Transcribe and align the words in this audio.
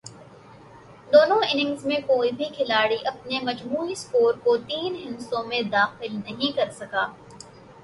دونوں 1.13 1.37
اننگز 1.49 1.85
میں 1.85 1.99
کوئی 2.07 2.31
بھی 2.31 2.45
کھلاڑی 2.55 2.97
اپنے 3.05 3.39
مجموعی 3.43 3.95
سکور 3.95 4.33
کو 4.43 4.57
تین 4.67 4.95
ہندسوں 4.95 5.43
میں 5.43 5.61
داخل 5.71 6.15
نہیں 6.15 6.55
کر 6.57 6.69
سکا۔ 6.71 7.07